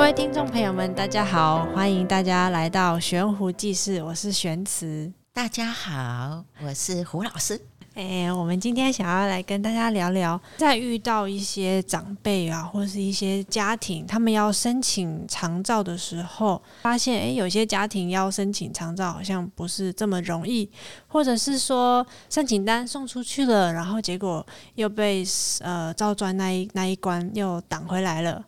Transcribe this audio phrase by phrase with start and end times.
[0.00, 5.12] 各位听众朋友们，大家好，欢迎大家来到悬壶济世，我是玄慈。
[5.30, 7.60] 大家好，我是胡老师。
[7.92, 20.68] 哎，我们今天想要来跟大家聊聊，在遇到一些长辈啊，或是一些家庭，他们要申请长照的时候，发现哎，有些家庭要申请长照好像不是这么容易，
[21.08, 24.44] 或者是说申请单送出去了，然后结果
[24.76, 25.22] 又被
[25.60, 28.42] 呃照专那一那一关又挡回来了，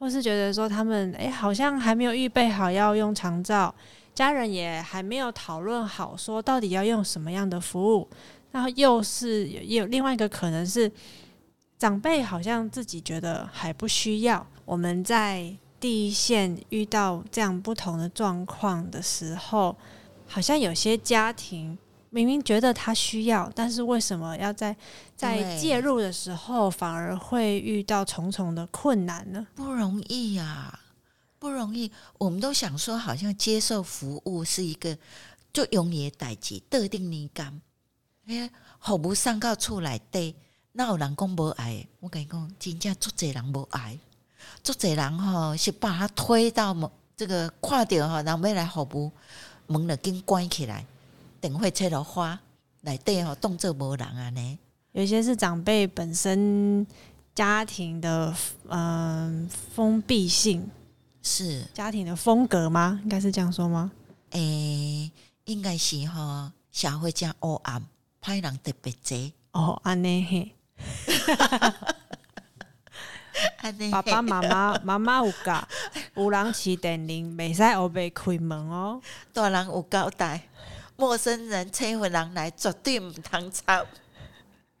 [0.00, 3.72] 或是觉得说他们哎好像还没有预备好要用长照，
[4.12, 8.08] 家人也还没有讨论好说到底要用什么样的服务。
[8.50, 10.90] 然后又是也有另外一个可能是，
[11.78, 14.44] 长辈好像自己觉得还不需要。
[14.64, 19.76] 我们在第一线遇到这样不同的状况的时候，
[20.26, 21.78] 好像有些家庭
[22.10, 24.76] 明明觉得他需要，但是为什么要在
[25.16, 29.46] 在介入的时候反而会遇到重重的困难呢？
[29.54, 30.78] 不容易呀，
[31.38, 31.90] 不容易。
[32.18, 34.98] 我们都想说，好像接受服务是一个
[35.54, 37.60] 最容易的代志，特定你感。
[38.26, 38.50] 哎，
[38.80, 40.34] 服务上到厝内底，
[40.72, 41.86] 那有人讲无爱？
[42.00, 43.96] 我跟你讲，真正足侪人无爱，
[44.62, 49.12] 足侪人吼是把他推到门，这个看到吼人要来服务，
[49.66, 50.84] 门了紧关起来，
[51.40, 52.38] 等会吹落花
[52.82, 54.58] 内底吼动作无人啊呢。
[54.92, 56.86] 有些是长辈本身
[57.34, 58.34] 家庭的
[58.68, 60.68] 嗯、呃、封闭性，
[61.22, 63.00] 是家庭的风格吗？
[63.02, 63.90] 应该是这样说吗？
[64.30, 65.12] 诶、欸，
[65.44, 67.82] 应该是吼社会真黑暗。
[68.22, 70.54] 歹人特别多哦，安尼 嘿，
[73.90, 75.66] 爸爸妈妈妈妈有教，
[76.16, 79.00] 有人饲电铃，袂使后背开门哦。
[79.32, 80.42] 大人有交代，
[81.00, 83.82] 陌生人催婚人来，绝对唔通插。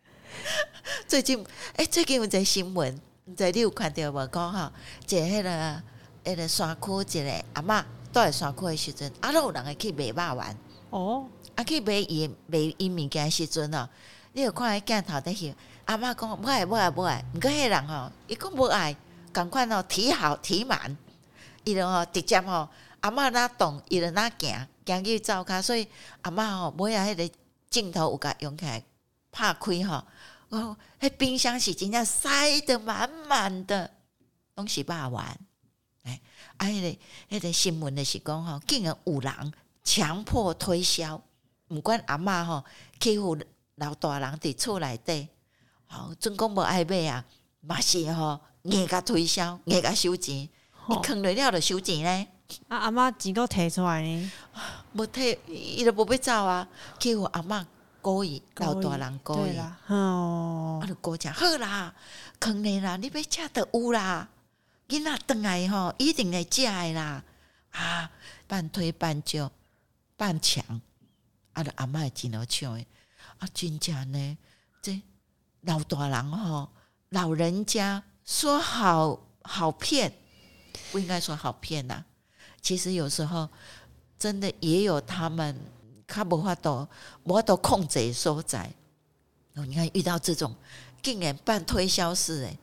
[1.08, 4.26] 最近，哎、欸，最近有一个新闻，唔知你有看到无？
[4.26, 4.70] 讲吼，
[5.08, 5.82] 一个迄个
[6.22, 7.82] 迄个山区一个阿嬷
[8.12, 10.54] 倒来山区的时阵，啊，有人会去卖肉丸
[10.90, 11.26] 哦。
[11.54, 11.64] 啊！
[11.64, 13.88] 去买伊买伊物件时阵哦，
[14.34, 15.54] 你有看迄镜头在翕
[15.86, 18.94] 阿嬷讲不爱不爱不爱，毋过迄人吼，伊讲不爱，
[19.32, 20.98] 赶快哦提好提满，
[21.64, 22.68] 伊就吼直接吼
[23.00, 25.86] 阿嬷哪动伊就哪行行去灶骹，所以
[26.22, 27.34] 阿嬷吼尾仔迄个
[27.70, 28.82] 镜头有甲用起来
[29.30, 30.04] 拍开吼，
[30.48, 33.90] 哦，迄冰箱是真正塞得满满的，
[34.56, 35.38] 拢是肉丸。
[36.02, 36.20] 哎，
[36.56, 36.98] 啊，迄个
[37.36, 39.52] 迄个新闻的是讲吼，竟然有人
[39.84, 41.22] 强迫推销。
[41.68, 42.64] 毋管阿嬷吼
[42.98, 43.38] 欺负
[43.76, 45.28] 老大人伫厝内底，
[45.86, 47.24] 吼总讲无爱买啊，
[47.60, 50.48] 嘛是吼硬甲推销，硬甲收钱，
[50.88, 52.26] 伊坑了了着收钱呢。
[52.68, 54.32] 啊阿嬷钱佫摕出来呢？
[54.94, 56.66] 无摕伊都无要走啊！
[56.98, 57.64] 叫我阿嬷
[58.02, 61.94] 故意老大人故意，哦，啊着过奖好啦，
[62.38, 64.28] 坑你啦，你要食著有啦，
[64.88, 67.22] 囡仔转来吼一定会食的啦，
[67.72, 68.10] 啊
[68.46, 69.50] 半推半就
[70.16, 70.64] 半抢。
[71.52, 71.64] 啊！
[71.76, 72.86] 阿嬷真好笑诶，
[73.38, 74.38] 啊，真正呢，
[74.80, 75.02] 这
[75.62, 76.70] 老大人吼，
[77.10, 80.12] 老人家说好好骗，
[80.92, 82.04] 不应该说好骗呐。
[82.60, 83.48] 其实有时候
[84.18, 85.56] 真的也有他们
[86.06, 86.86] 较无法度，
[87.24, 88.70] 无法度控制的所在。
[89.54, 90.54] 哦，你看遇到这种
[91.02, 92.58] 竟然办推销式诶，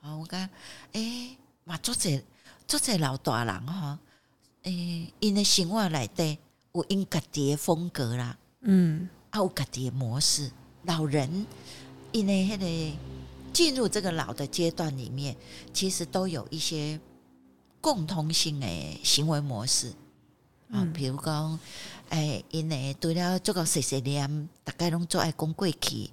[0.00, 0.48] 啊，我讲
[0.92, 2.10] 诶，嘛做者
[2.66, 3.98] 做者老大人吼，
[4.62, 6.38] 诶，因的生活内底。
[6.74, 10.50] 有因家己的风格啦，嗯，啊有家己的模式。
[10.82, 11.46] 老人
[12.10, 12.98] 因为迄个
[13.52, 15.36] 进入这个老的阶段里面，
[15.72, 16.98] 其实都有一些
[17.84, 18.66] 共通性的
[19.02, 19.90] 行为模式。
[20.70, 21.60] 啊、嗯，比如讲，
[22.08, 26.08] 诶、欸，因为除了做个碎碎念，大概拢做爱讲过去，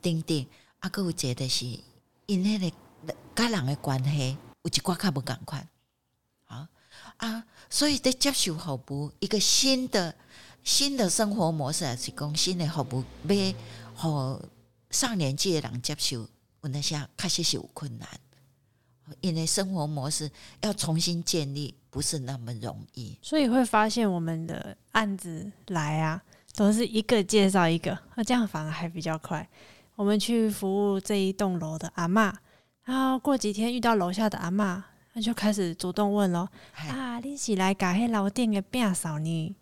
[0.00, 0.46] 等等。
[0.80, 1.64] 啊，阁有一个就是
[2.26, 2.58] 因迄
[3.06, 5.68] 个甲人的关系有一寡较无共款。
[6.46, 6.68] 啊
[7.18, 10.12] 啊，所以在接受服务一个新的
[10.64, 13.54] 新的生活模式，还是讲新的服务，要
[13.94, 14.42] 互
[14.90, 16.28] 上年纪的人接受，
[16.62, 18.08] 有那些确实是有困难，
[19.20, 20.30] 因为生活模式
[20.62, 23.16] 要重新建立，不是那么容易。
[23.22, 26.22] 所以会发现我们的案子来啊，
[26.54, 29.48] 都是一个介绍一个，那这样反而还比较快。
[29.94, 32.34] 我们去服务这一栋楼的阿妈，
[32.84, 34.84] 然后过几天遇到楼下的阿妈。
[35.14, 36.48] 那就开始主动问咯。
[36.74, 39.54] 啊，你是来搞迄楼顶的变扫呢？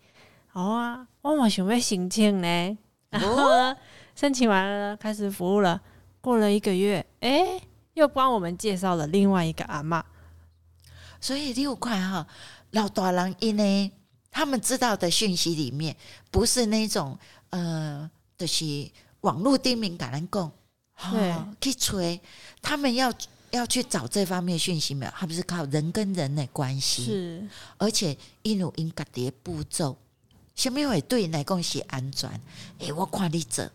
[0.53, 2.77] 哦啊，我嘛想要申请呢。
[3.09, 3.75] 然后呢，
[4.15, 5.81] 申请完了，开始服务了。
[6.21, 7.61] 过了一个月，哎、欸，
[7.93, 10.03] 又帮我们介绍了另外一个阿妈。
[11.19, 12.25] 所以六块哈，
[12.71, 13.91] 老大人因为
[14.29, 15.95] 他们知道的讯息里面，
[16.29, 17.17] 不是那种
[17.49, 18.89] 呃，就是
[19.21, 20.51] 网络顶面甲咱讲，
[21.11, 22.19] 对，去催
[22.61, 23.13] 他们要。
[23.51, 25.11] 要去找这方面讯息没有？
[25.13, 29.97] 他不是靠人跟人的关系，是，而且一路因家的步骤，
[30.55, 32.29] 什么会对你来讲是安全？
[32.79, 33.69] 哎、欸，我看你做，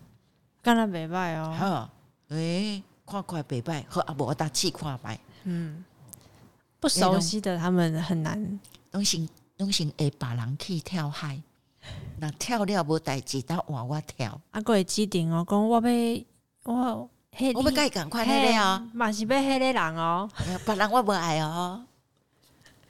[0.62, 1.90] 干那袂歹哦，好，
[2.30, 5.84] 哎、欸，看看袂歹，好啊，无我打气看卖，嗯，
[6.80, 8.60] 不熟悉的他们很难，
[8.90, 11.40] 拢是拢是会把人去跳海，
[12.18, 16.24] 那跳了无代志，他换我跳，啊，个会指定哦，讲我要
[16.64, 17.10] 我。
[17.54, 20.26] 我要甲伊共款迄个哦，嘛是要迄个人哦，
[20.64, 21.84] 别人我无爱哦。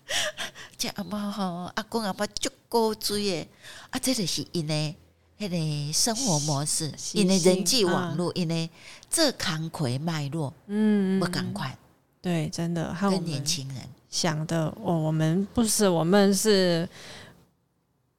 [0.78, 3.48] 这阿妈吼，阿公阿妈足古锥诶，
[3.90, 4.96] 啊，这就是因诶，
[5.38, 8.70] 迄个生活模式，因为人际网络，因为
[9.10, 11.76] 这康葵脉络，嗯，不赶快，
[12.22, 13.76] 对，真的，跟年轻人
[14.08, 16.88] 想的，哦，我们不是，我们是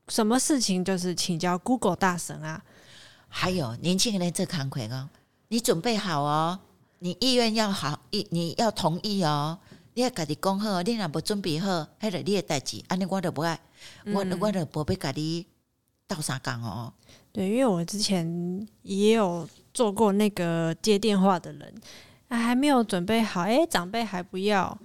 [0.09, 2.61] 什么事情就是请教 Google 大神啊，
[3.27, 5.09] 还有年轻人这康葵哦。
[5.47, 6.59] 你准备好哦，
[6.99, 9.57] 你意愿要好，意你要同意哦。
[9.95, 13.59] 你要家己讲好，你若不准备好，迄个你的代志，安尼我都不爱，
[14.03, 15.47] 嗯、我我都不必家己
[16.07, 16.93] 斗相共哦。
[17.31, 21.73] 对，因为我之前也有做过那个接电话的人，
[22.29, 24.77] 还没有准备好，哎，长辈还不要，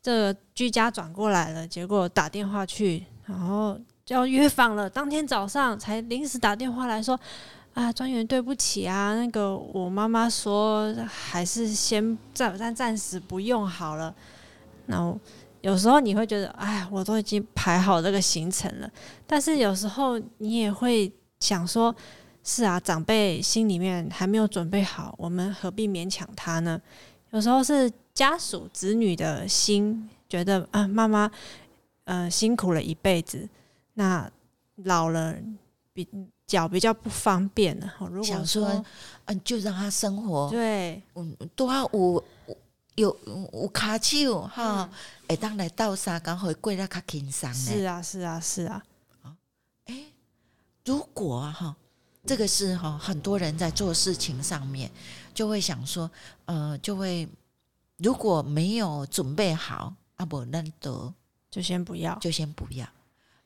[0.00, 7.18] 这居家转过来了，结果打电话去，然后就要约访了，当天早上才临时打电话来说。
[7.74, 14.14] 啊，专员，对不起啊，那个我妈妈说还是先暂暂暂时不用好了。
[14.84, 15.18] 然后
[15.62, 18.90] 有时候你会觉得，哎，我都已经排好这个行程了，
[19.26, 21.10] 但是有时候你也会
[21.40, 21.94] 想说，
[22.44, 26.80] 是啊，长辈心里面还没有准备好，我们何必勉强他呢？
[27.30, 31.30] 有时候是家属子女的心觉得啊，妈妈
[32.04, 33.48] 呃辛苦了一辈子，
[33.94, 34.30] 那
[34.84, 35.34] 老了
[35.92, 36.06] 比。
[36.44, 38.84] 脚比较不方便了，如果想说，
[39.24, 41.88] 嗯，就让他生活，对，嗯，多好
[42.96, 44.88] 有有有卡手哈，
[45.28, 47.54] 哎，当来到啥刚好过得较轻松呢？
[47.54, 48.82] 是啊，是啊，是啊。
[49.86, 50.12] 哎、欸，
[50.84, 51.74] 如果哈，
[52.26, 54.90] 这个是哈，很多人在做事情上面
[55.32, 56.10] 就会想说，
[56.44, 57.28] 呃，就会
[57.96, 61.14] 如果没有准备好，啊不认得，
[61.50, 62.86] 就先不要，就先不要。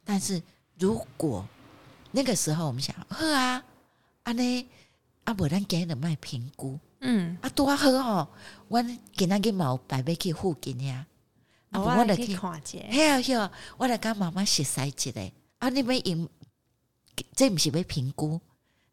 [0.05, 0.43] 但是
[0.79, 1.47] 如果
[2.11, 3.63] 那个时候我们想，呵啊，
[4.25, 4.67] 安尼
[5.25, 6.79] 啊，无咱今日卖评估，
[7.09, 8.29] 嗯，啊多好哦，
[8.69, 11.07] 阮今仔日冇排要去附近呀，
[11.71, 15.13] 啊，我来去看下，嘿啊嘿啊，我来跟妈妈熟悉一下，
[15.59, 16.29] 啊，你们用
[17.37, 18.41] 这毋是要评估，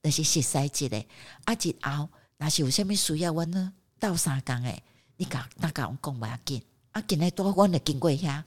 [0.04, 1.06] 那是熟悉一下，
[1.46, 2.08] 啊，日后
[2.38, 4.84] 若是有啥物需要，阮呢斗相共诶，
[5.18, 6.62] 你甲那甲阮讲袂要紧，
[6.92, 8.44] 啊，今日多阮来经过遐，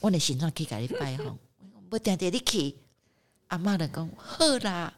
[0.00, 1.38] 阮来现场去甲你拜访，
[1.90, 2.74] 不定定你去。
[3.48, 4.94] 阿妈的讲好啦，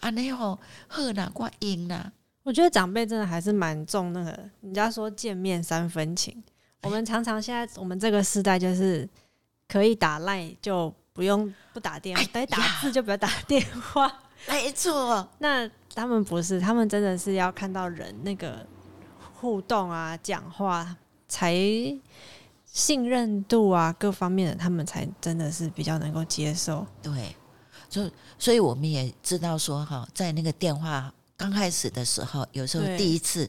[0.00, 2.12] 安尼吼好啦，我用啦。
[2.48, 4.30] 我觉得长辈真的还是蛮重那个，
[4.62, 6.32] 人家说见面三分情。
[6.80, 9.06] 欸、我们常常现在我们这个时代就是
[9.68, 14.10] 可以打赖就不用不打电话，可以、哎、打字就不要打电话。
[14.48, 18.66] 没错，那他们不是，他们真的是要看到人那个
[19.34, 20.96] 互动啊，讲话
[21.28, 21.54] 才
[22.64, 26.86] 信任度啊，各方面的他们才真的是比较能够接受。
[27.02, 27.36] 对。
[27.90, 33.48] 所所以，我们也知道说，哈，在那个电话刚开始的时候，有时候第一次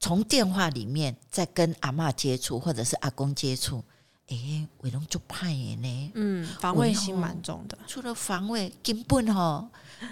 [0.00, 3.82] 从电话里面在跟阿嬷接触，或者是阿公接触，
[4.26, 7.78] 诶，伟龙就怕耶呢，嗯，防卫心蛮重的。
[7.86, 9.70] 除了防卫，根本哈，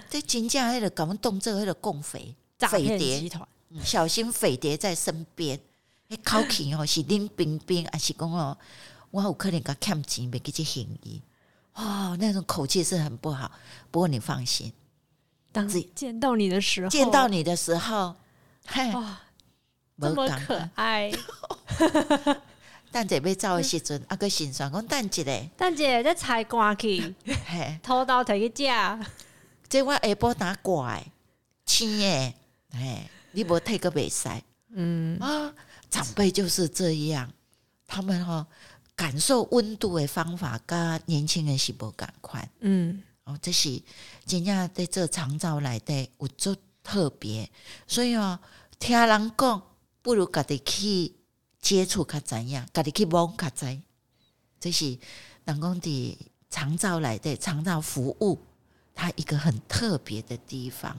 [0.09, 3.29] 这真正还得搞们动这个，还得共匪匪谍，
[3.83, 5.59] 小心匪谍在身边。
[6.11, 8.57] 诶，考起哦，是冷冰冰，还是讲哦，
[9.11, 11.21] 我有可能甲欠钱，没给这行医。
[11.75, 13.51] 哦，那种口气是很不好。
[13.91, 14.73] 不过你放心，
[15.55, 18.17] 当见到你的时候，见到你的时候，
[18.67, 19.21] 嘿，哇，
[20.01, 21.13] 这么可爱。
[22.91, 27.15] 蛋姐被照的时阵，阿个心酸讲蛋姐嘞，蛋姐在菜瓜去，
[27.47, 29.07] 嘿，偷刀提去食。
[29.69, 31.07] 这我下晡打怪，
[31.65, 32.35] 青诶，
[32.73, 34.29] 嘿，你无退个袂使，
[34.75, 35.55] 嗯啊，
[35.89, 37.31] 长辈就是这样，
[37.87, 38.45] 他们哈。
[38.97, 42.49] 感受温度的方法，跟年轻人是不赶快。
[42.61, 43.81] 嗯，哦，这是
[44.27, 47.51] 真正在这长照来的，有足特别。
[47.87, 48.39] 所以哦，
[48.79, 49.63] 听人讲，
[50.03, 51.15] 不如家己去
[51.61, 53.81] 接触较怎样，家己去摸较知。
[54.61, 54.99] 这是
[55.45, 56.19] 人讲的
[56.51, 58.39] 长照来的长照服务，
[58.95, 60.95] 它一个很特别的地方。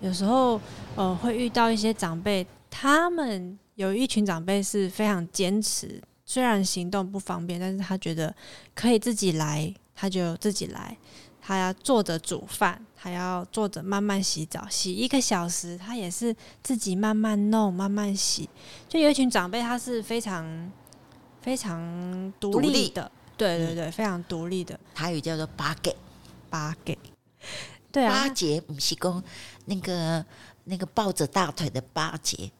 [0.00, 0.60] 有时候，
[0.96, 6.02] 呃，会遇到一些长辈，他们有一群长辈是非常坚持。
[6.26, 8.34] 虽然行动不方便，但是他觉得
[8.74, 10.96] 可以自己来，他就自己来。
[11.44, 18.48] 他要坐着煮饭，还要坐着慢慢洗澡，洗一个小时，他也是自己慢慢弄、慢慢洗。
[18.88, 20.72] 就有一群长辈，他是非常
[21.40, 24.78] 非常独立的，对对对，非常独立的。
[24.94, 25.96] 台语叫做八给
[26.48, 26.96] 八给，
[27.90, 29.24] 对啊，八节不是讲
[29.64, 30.24] 那个
[30.64, 32.50] 那个抱着大腿的八节，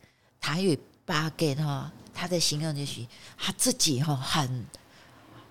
[0.40, 3.06] 台语八给哈，他的形容就是
[3.38, 4.66] 他自己哈很。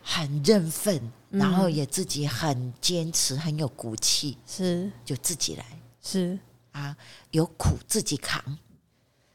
[0.04, 4.92] 很认份，然后也自己很坚持，很有骨气，是。
[5.06, 5.66] 就自己来，
[6.02, 6.38] 是。
[6.72, 6.96] 啊，
[7.32, 8.58] 有苦自己扛，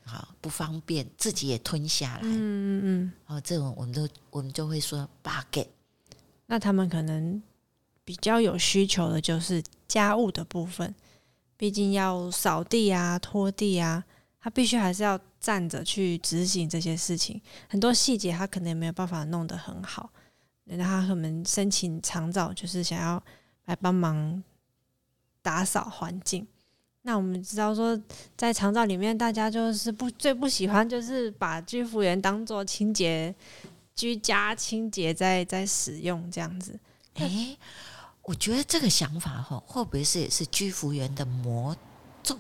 [0.05, 5.69] 好不方便自己也吞下来，嗯嗯嗯，哦，这种我们都我们就会说八给，
[6.47, 7.43] 那他们可能
[8.05, 10.95] 比较有需求的就是家务的部分，
[11.59, 14.03] 毕竟要扫地啊、拖地啊，
[14.41, 17.39] 他必须还是要站着去执行这些事情，
[17.69, 20.11] 很多细节他可能也没有办法弄得很好。
[20.67, 23.23] 那他可能申请长照，就是想要
[23.67, 24.43] 来帮忙
[25.43, 26.47] 打扫环境。
[27.03, 27.97] 那我们知道说，
[28.37, 33.33] 在长照里面，大家就是不最不喜欢，就是把居服员当做清洁、
[33.95, 36.77] 居家清洁在在使用这样子。
[37.15, 37.59] 诶、欸，
[38.23, 41.77] 我觉得这个想法哈，会不会是也是居服员的魔
[42.25, 42.37] 咒？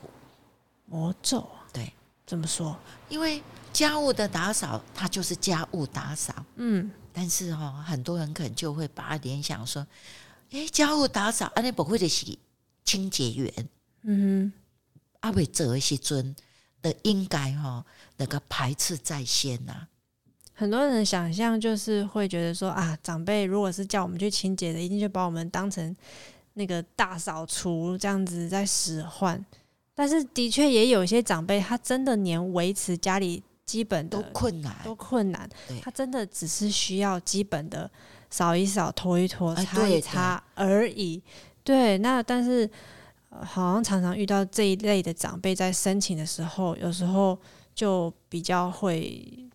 [0.86, 1.48] 魔咒？
[1.72, 1.92] 对，
[2.26, 2.76] 怎么说？
[3.08, 3.40] 因为
[3.76, 6.32] 家务的打扫，它就是家务打扫。
[6.54, 6.90] 嗯。
[7.12, 9.86] 但是哈，很多人可能就会把它联想说
[10.50, 12.24] ：“哎，家务打扫，啊，那不会的是
[12.86, 13.68] 清洁员，
[14.04, 14.52] 嗯哼，
[15.20, 16.34] 阿伟这些尊
[16.80, 17.84] 的应该哈
[18.16, 19.88] 那个排斥在先呐。”
[20.54, 25.94] 很多人想象就是会觉得说啊，长辈如果是叫我们去清洁的，一定就把我们当成
[26.54, 29.44] 那个大扫除这样子在使唤。
[29.94, 33.42] 但是的确也有些长辈，他真的连维持家里。
[33.66, 35.48] 基本的都困难，都困难。
[35.82, 37.90] 他真的只是需要基本的
[38.30, 41.20] 扫一扫、拖一拖、擦一擦而已。
[41.64, 42.70] 对，那但是
[43.28, 47.36] 好像常常遇到这一类的长辈在申请的时候，有时候
[47.74, 49.50] 就比较会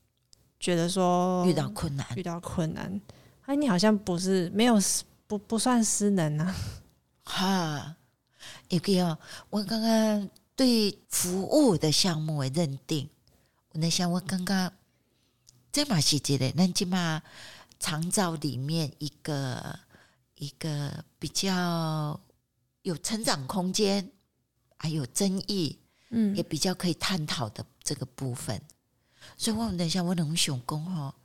[0.60, 3.02] 觉得说遇到困难，遇到困难。
[3.46, 4.76] 哎，你好像不是没有
[5.26, 6.56] 不不算失能啊？
[7.24, 7.96] 哈，
[8.68, 9.18] 一个哦，
[9.50, 13.10] 我刚刚对服务的项目的认定。
[13.74, 14.72] 我想，我刚刚
[15.72, 17.22] 这嘛是一个，那起码
[17.80, 19.80] 长照里面一个
[20.36, 22.20] 一个比较
[22.82, 24.12] 有成长空间，
[24.78, 28.62] 还有争议，嗯，也比较可以探讨的这个部分。
[29.38, 31.16] 所以，我们等一下，我能想讲哈，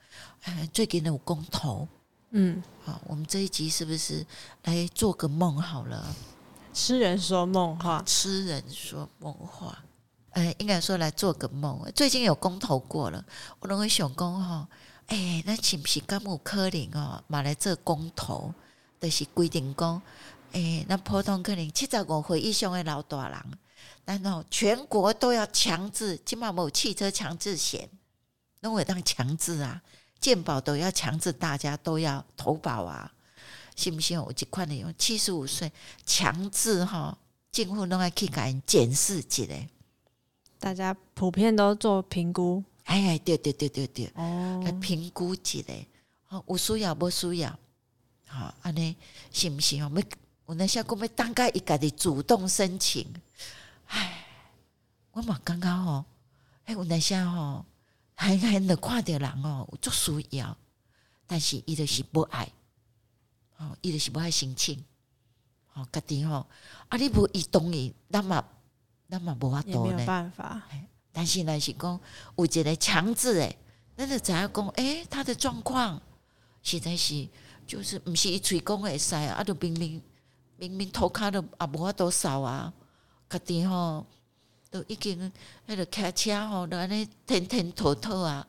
[0.42, 1.88] 哎，最近有公投，
[2.30, 4.24] 嗯，好，我们这一集是不是
[4.62, 6.14] 来做个梦好了？
[6.72, 9.82] 痴人说梦话，痴人说梦话。
[10.36, 11.90] 哎，应该说来做个梦。
[11.94, 13.24] 最近有公投过了，
[13.58, 14.68] 我认为想讲哈，
[15.06, 17.24] 哎，那是不是甘有可能哦？
[17.26, 18.52] 马来这公投
[19.00, 20.02] 都、是规定讲，
[20.52, 23.58] 哎，那普通可能七十五岁以上的老大人，
[24.04, 27.88] 然后全国都要强制，起码某汽车强制险，
[28.60, 29.80] 那我当强制啊，
[30.20, 33.10] 健保都要强制，大家都要投保啊，
[33.74, 34.22] 信不信？
[34.22, 35.72] 我这款的用七十五岁
[36.04, 37.16] 强制哈，
[37.50, 39.46] 政府拢爱去给人检视一下。
[40.58, 45.62] 大家普遍都做评估，哎哎，对对对对对，哦，来评估一下，
[46.28, 47.56] 哦，有需要无需要，
[48.26, 48.96] 好，安尼
[49.30, 49.76] 是不是？
[49.84, 50.04] 我们
[50.46, 53.06] 我那下讲要当家一家的主动申请，
[53.86, 54.26] 哎，
[55.12, 56.04] 我嘛刚刚吼，
[56.64, 57.64] 哎，我那下吼，
[58.14, 60.56] 还还能看到人哦，做需要，
[61.26, 62.50] 但是伊就是不爱，
[63.58, 64.82] 哦，伊就是不爱申请，
[65.74, 66.46] 哦，家己吼，
[66.88, 68.42] 啊，你无伊同意，那么。
[69.08, 70.04] 那么无法度呢？
[70.06, 70.62] 办法。
[71.12, 71.98] 但是呢，是讲
[72.36, 73.58] 有一个强制诶，
[73.96, 76.00] 那就知影讲，诶，他的状况
[76.62, 77.26] 实在是
[77.66, 80.02] 就是毋是一嘴讲会使啊，就明明
[80.58, 82.72] 明明涂骹都也无法度扫啊，
[83.30, 84.04] 家己吼
[84.70, 85.32] 都已经
[85.66, 88.46] 迄个开车吼都安尼天天拖拖啊。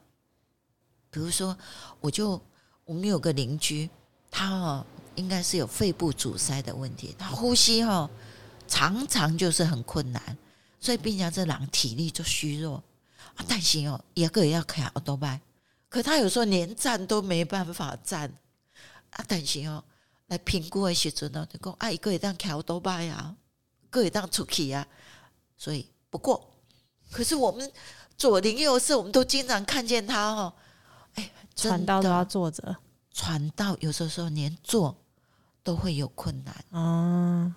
[1.10, 1.58] 比如说，
[2.02, 2.42] 我就
[2.84, 3.90] 我们有个邻居，
[4.30, 4.86] 他哦
[5.16, 8.10] 应该是有肺部阻塞的问题，他呼吸吼
[8.68, 10.38] 常常就是很困难。
[10.88, 12.82] 所以，变成这人体力就虚弱
[13.36, 13.44] 啊。
[13.46, 15.41] 但是哦，一个也要开奥多拜，
[15.89, 18.32] 可他有时候连站都没办法站
[19.10, 19.25] 啊。
[19.27, 19.84] 但是哦，
[20.27, 23.36] 来评估的时阵呢，就讲啊，一个也当开奥多拜呀，
[23.84, 24.88] 一个也当出去呀。
[25.58, 26.50] 所以，不过，
[27.12, 27.70] 可是我们
[28.17, 30.53] 左邻右舍，我们都经常看见他哦。
[31.15, 32.77] 哎，传道都要坐着，
[33.12, 34.96] 传道有时候说连坐
[35.63, 36.56] 都会有困难。
[36.72, 37.53] 嗯，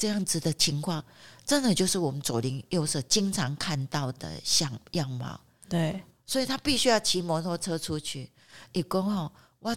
[0.00, 1.04] 这样子的情况。
[1.44, 8.30] 真的就是我们左邻右舍经常看到的像样貌，对，所以他必须要骑摩托车出去。
[8.70, 9.76] 一讲吼，我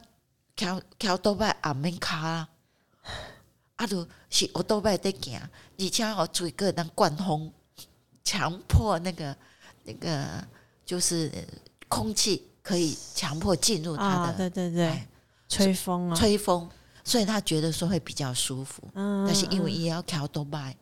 [0.56, 2.50] 桥桥都拜阿门卡，啊
[3.78, 5.42] 啊，就是我都在行，
[5.80, 7.52] 而且我，做一个人灌风，
[8.24, 9.36] 强迫那个
[9.84, 10.48] 那个
[10.86, 11.32] 就是
[11.88, 15.08] 空气可以强迫进入他的，啊、对对对，哎、
[15.50, 16.70] 吹风啊，吹风，
[17.04, 18.82] 所以他觉得说会比较舒服。
[18.94, 20.76] 嗯，但是因为也要调多拜，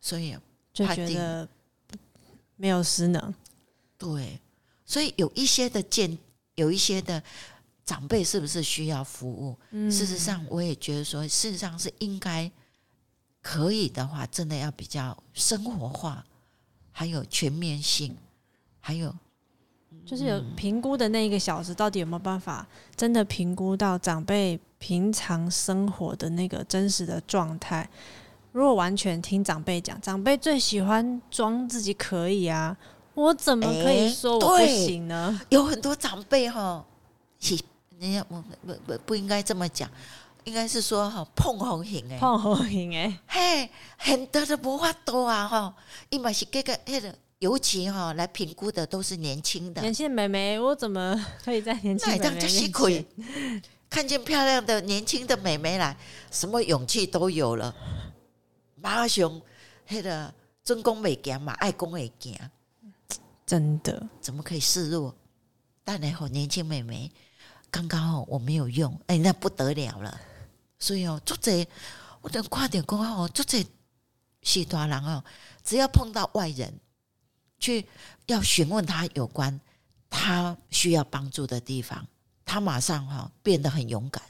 [0.00, 0.36] 所以
[0.72, 1.48] 就觉得
[2.56, 3.34] 没有失能。
[3.96, 4.40] 对，
[4.84, 6.18] 所以有一些的见，
[6.54, 7.22] 有一些的。
[7.82, 9.58] 长辈是不是需要服务？
[9.72, 12.48] 嗯、事实上，我也觉得说，事实上是应该
[13.42, 16.24] 可以的话，真的要比较生活化，
[16.92, 18.16] 还有全面性，
[18.78, 19.12] 还有
[20.06, 27.88] 就是有评估的那一个小时，到底有没有办法真的评估到长辈平常生活的那个真实的状态？
[28.50, 32.76] 如果完全听长辈讲，长辈最喜欢装自己可以啊，
[33.14, 35.38] 我怎么可以说我不行呢？
[35.40, 36.84] 欸、有很多长辈哈，
[37.98, 39.88] 你要不不不不应该这么讲，
[40.44, 43.68] 应该是说哈碰红型诶，碰红型诶，嘿，
[43.98, 45.72] 很多的无法多啊哈，
[46.08, 49.80] 伊嘛是这个那个，尤其哈来评估的都是年轻的。
[49.82, 53.54] 年轻的妹妹，我怎么可以在年轻的妹妹面前
[53.90, 55.94] 看见漂亮的年轻的美眉来，
[56.30, 57.74] 什么勇气都有了，
[58.76, 59.42] 马上
[59.88, 60.32] 那个
[60.62, 62.38] 尊公美行嘛，爱恭美行，
[63.44, 65.14] 真的怎么可以示弱？
[65.84, 67.10] 但然后年轻美眉。
[67.72, 70.20] 刚刚哦，我没有用，哎、欸，那不得了了。
[70.76, 71.52] 所以哦，作者
[72.20, 73.58] 我等快点讲哦，作者
[74.42, 75.22] 许多人哦，
[75.62, 76.80] 只要碰到外人，
[77.60, 77.86] 去
[78.26, 79.60] 要询问他有关
[80.08, 82.04] 他需要帮助的地方，
[82.50, 84.20] 他马上哈、哦、变得很勇敢。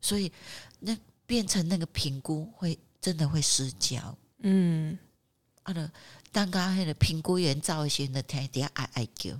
[0.00, 0.32] 所以
[0.80, 0.96] 那
[1.26, 4.16] 变成那个评估会真的会失焦。
[4.38, 4.98] 嗯，
[5.62, 5.88] 啊，那
[6.32, 9.30] 当刚那个评估员造型的天底下爱爱叫。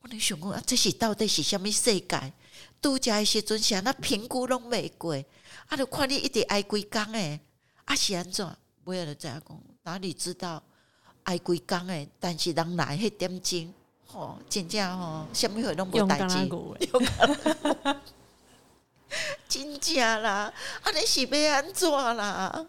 [0.00, 2.32] 我咧想讲啊，这是到底是什么世界？
[2.80, 5.14] 度假的时阵啥那评估拢未过，
[5.68, 7.38] 啊，就看你一直爱归工诶，
[7.84, 8.44] 啊是安怎？
[8.82, 10.60] 不要了再讲，哪里知道
[11.22, 12.08] 爱归工诶？
[12.18, 13.74] 但是人来迄点钟，
[14.14, 16.48] 吼，真正哦，什么会拢无代志，
[19.48, 22.66] 真正啦，啊，你是要安怎啦？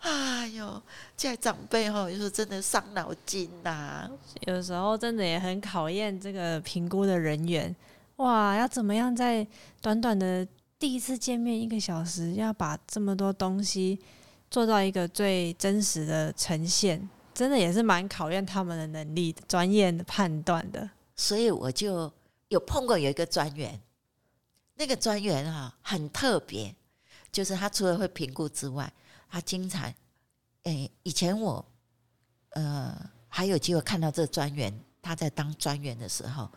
[0.00, 0.82] 哎呦，
[1.16, 4.10] 现在长辈哈，有时候真的伤脑筋呐、啊。
[4.46, 7.74] 有时候真的也很考验这个评估的人员。
[8.16, 9.46] 哇，要怎么样在
[9.80, 10.46] 短短的
[10.78, 13.98] 第一次见面一个小时，要把这么多东西
[14.50, 20.88] 做到一个最真实的呈现，真的也是蛮考验他们的能力、专业的判断的。
[21.16, 22.10] 所以我就
[22.48, 23.80] 有碰过有一个专员，
[24.74, 26.74] 那个专员哈很特别，
[27.30, 28.90] 就是他除了会评估之外。
[29.28, 29.92] 他经常，
[30.62, 31.64] 诶，以前我，
[32.50, 32.96] 呃，
[33.28, 36.48] 还有机会看到这个专员，他在当专员的时候，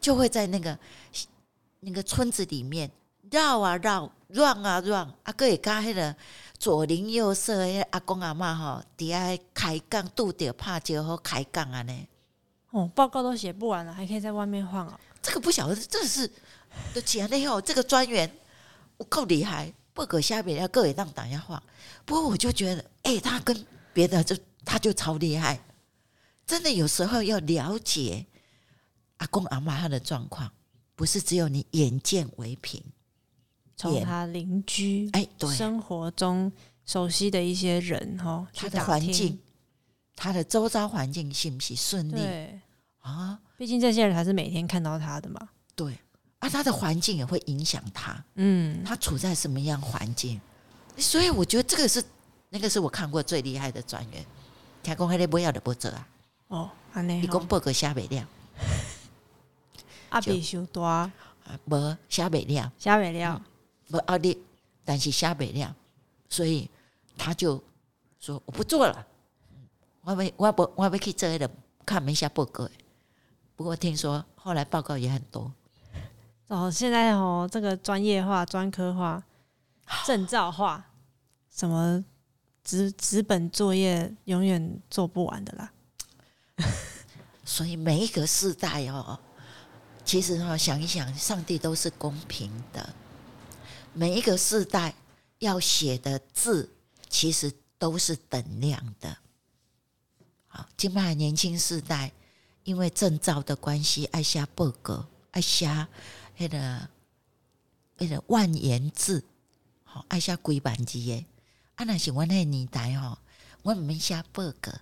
[0.00, 0.78] 就会在那个
[1.80, 2.88] 那个村子里面
[3.32, 6.16] 绕啊绕，run 啊 run，啊，哥也加黑了
[6.60, 12.06] 左邻右舍的，阿公阿嬷哈，底下开杠，拄着拍招呼开杠啊呢。
[12.70, 15.00] 哦，报告都写不完了，还可以在外面晃啊。
[15.22, 16.30] 这个不晓得，这是
[16.94, 18.30] 都讲了以后，这个专员
[18.98, 19.72] 我够厉害。
[19.92, 21.60] 不可下面要各位让大家晃，
[22.06, 25.60] 不过我就觉得，哎、欸，他跟别的就他就超厉害，
[26.46, 28.24] 真的有时候要了解
[29.16, 30.50] 阿公阿妈他的状况，
[30.94, 32.82] 不是只有你眼见为凭，
[33.80, 36.52] 从他邻居哎，对，生活中
[36.84, 39.38] 熟悉的一些人哈，他的环境，
[40.14, 42.12] 他的周遭环境是不是顺利？
[42.12, 42.60] 对。
[42.98, 45.98] 啊，毕竟这些人还是每天看到他的嘛，对。
[46.40, 50.38] 啊，他的环境也会影响他，嗯，他处在什么样环境？
[50.98, 52.04] 所以我觉得这个是
[52.50, 54.22] 那个是我看过最厉害的专员。
[54.82, 56.08] 听讲还得不要的不走啊，
[56.48, 58.26] 哦，安尼，你讲报告写不了，
[60.10, 61.10] 阿比修多，
[61.64, 63.42] 无写不了，写不了，
[63.90, 64.38] 无压力，
[64.84, 65.74] 但是写不了，
[66.28, 66.68] 所以
[67.16, 67.62] 他就
[68.18, 69.06] 说我不做了，
[70.02, 71.50] 我没我不我要去做的，
[71.84, 72.68] 看没写报告。
[73.56, 75.52] 不过听说后来报告也很多。
[76.48, 79.22] 哦，现在哦，这个专业化、专科化、
[80.04, 80.84] 证照化，
[81.50, 82.04] 什么
[82.64, 85.72] 纸纸本作业永远做不完的啦。
[87.44, 89.18] 所以每一个世代哦，
[90.04, 92.94] 其实哦，想一想，上帝都是公平的。
[93.92, 94.94] 每一个世代
[95.38, 96.70] 要写的字，
[97.08, 99.16] 其实都是等量的。
[100.46, 102.12] 好，今麦年轻世代
[102.64, 105.86] 因为证照的关系，爱写报告，爱写。
[106.36, 106.88] 那个
[107.98, 109.22] 那个万言字，
[109.84, 111.26] 好爱写几万字的。
[111.74, 113.18] 啊，那是我那年代吼，
[113.62, 114.72] 我唔免写报告，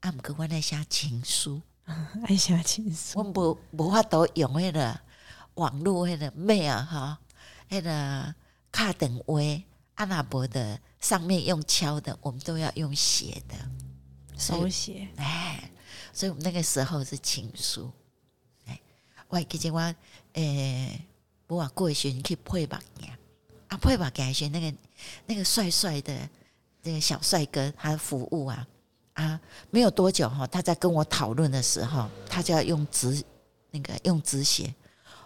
[0.00, 1.60] 啊，毋过我爱写情书，
[2.28, 3.18] 爱写情书。
[3.18, 5.00] 我无无法度用迄个
[5.54, 7.18] 网络迄个咩啊，哈，
[7.68, 8.34] 迄个
[8.78, 9.40] 敲电话，
[9.96, 13.56] 阿拉伯的上面用敲的，我们都要用写的
[14.38, 15.08] 手写。
[15.16, 15.68] 哎，
[16.12, 17.90] 所以我们那个时候是情书。
[18.66, 18.80] 哎，
[19.26, 19.94] 我还记得我，
[20.34, 21.04] 诶，
[21.48, 23.10] 我话过去去配目镜，
[23.66, 24.78] 啊，配目镜时那个
[25.26, 26.16] 那个帅帅的
[26.82, 28.64] 那个小帅哥，他的服务啊
[29.14, 33.24] 啊，没有多久哈，他在跟我讨论的时候，他就要用纸
[33.72, 34.72] 那个用纸写，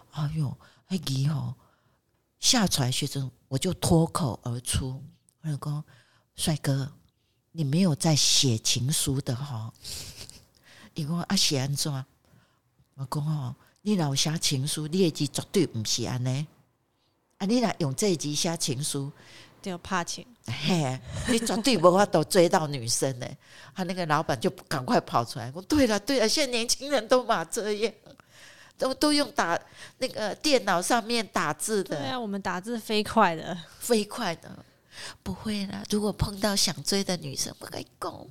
[0.09, 1.53] 哎呦，哎你哦。
[2.39, 4.99] 下出来学生，我就脱口而出
[5.43, 5.83] ：“我老公，
[6.35, 6.91] 帅哥，
[7.51, 9.71] 你没有在写情书的哈？
[10.95, 11.93] 你讲啊写安怎？
[12.95, 16.47] 我讲哦，你老写情书，你的字绝对不是安尼。
[17.37, 19.11] 啊，你若用这集写情书，
[19.61, 20.25] 就怕情。
[20.45, 23.27] 嘿，你绝对无法度追到女生呢。
[23.75, 27.93] 他那个老板就赶快跑出来，我对了对了，现在年轻人都嘛这样。”
[28.77, 29.59] 都都用打
[29.99, 34.65] 那个电脑上面打字的，对啊，我们打字飞快的，飞快的，
[35.21, 35.83] 不会啦。
[35.89, 38.27] 如果碰到想追的女生，不该讲，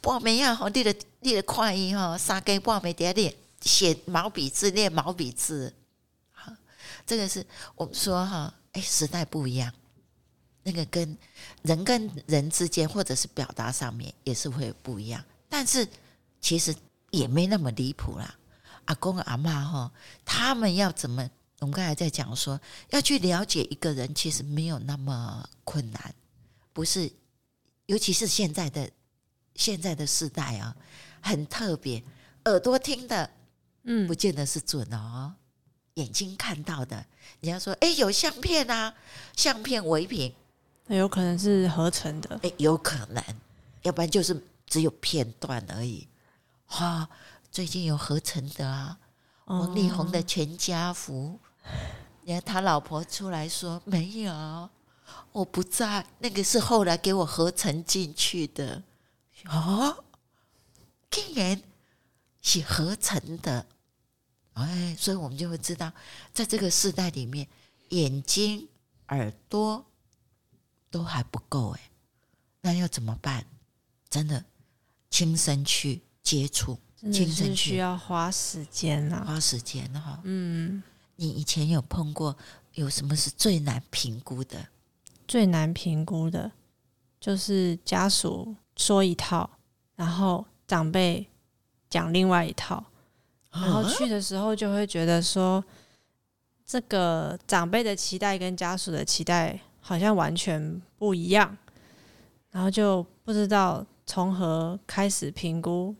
[0.00, 5.72] 半暝啊，吼，你的你的快意哈，三更半暝点点写毛笔字，练毛笔字，
[6.32, 6.52] 好，
[7.06, 9.72] 这个是我们说哈，哎，时代不一样，
[10.64, 11.16] 那个跟
[11.62, 15.86] 人跟人之间，或者是表达上面，也是会不一样，但是
[16.40, 16.74] 其实
[17.10, 18.34] 也没那么离谱啦。
[18.86, 19.92] 阿公阿嬷哈，
[20.24, 21.28] 他们要怎么？
[21.60, 26.14] 我们刚才在讲说，要去了解一个人，其实没有那么困难，
[26.74, 27.10] 不是？
[27.86, 28.90] 尤其是现在的
[29.54, 30.76] 现在的时代啊，
[31.22, 32.02] 很特别。
[32.44, 33.30] 耳朵听的，
[33.84, 35.34] 嗯，不见得是准哦。
[35.94, 36.96] 眼睛看到的，
[37.40, 38.92] 人家说，哎，有相片啊，
[39.34, 40.34] 相片为凭，
[40.86, 43.24] 那有可能是合成的，哎，有可能，
[43.82, 46.06] 要不然就是只有片段而已，
[46.66, 47.08] 哈。
[47.54, 48.98] 最近有合成的啊，
[49.44, 51.38] 王力宏的全家福，
[52.22, 54.68] 你看他老婆出来说没有，
[55.30, 58.82] 我不在，那个是后来给我合成进去的，
[59.44, 60.02] 哦，
[61.08, 61.62] 竟然
[62.42, 63.64] 是合成的，
[64.54, 65.92] 哎，所以我们就会知道，
[66.32, 67.46] 在这个时代里面，
[67.90, 68.68] 眼睛、
[69.10, 69.86] 耳朵
[70.90, 71.90] 都还不够哎，
[72.62, 73.46] 那要怎么办？
[74.10, 74.44] 真的
[75.08, 76.80] 亲身去接触。
[77.12, 80.18] 真是需要花时间啊，花时间哈。
[80.24, 80.82] 嗯，
[81.16, 82.36] 你以前有碰过
[82.72, 84.68] 有什么是最难评估的？
[85.28, 86.50] 最难评估的，
[87.20, 89.48] 就是家属说一套，
[89.96, 91.28] 然后长辈
[91.90, 92.84] 讲另外一套，
[93.50, 95.62] 然后去的时候就会觉得说，
[96.64, 101.56] 这个长辈的期待跟家属的期待好像完全不一样，
[102.50, 105.94] 然后就不知道从何开始评估。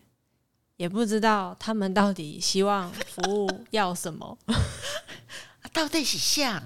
[0.76, 4.36] 也不知道他们到底希望服务要什么，
[5.72, 6.62] 到底是想？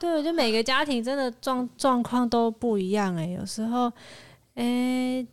[0.00, 3.26] 对，我觉得每个家庭真的状状况都不一样哎。
[3.26, 3.86] 有时候，
[4.54, 5.26] 哎、欸，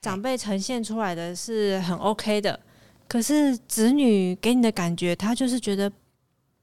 [0.00, 2.58] 长辈呈现出来的是很 OK 的，
[3.06, 5.92] 可是子女给你的感觉，他就是觉得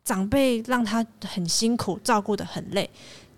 [0.04, 2.90] 长辈让他很辛苦，照顾的很累。